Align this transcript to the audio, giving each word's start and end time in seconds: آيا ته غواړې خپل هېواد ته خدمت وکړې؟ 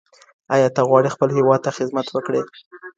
آيا 0.55 0.69
ته 0.75 0.81
غواړې 0.89 1.13
خپل 1.15 1.29
هېواد 1.37 1.59
ته 1.65 1.71
خدمت 1.77 2.07
وکړې؟ 2.11 2.41